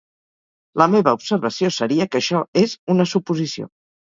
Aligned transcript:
La 0.81 0.87
meva 0.93 1.13
observació 1.17 1.69
seria 1.75 2.09
que 2.09 2.21
això 2.23 2.43
és 2.63 2.75
una 2.97 3.07
suposició. 3.15 3.71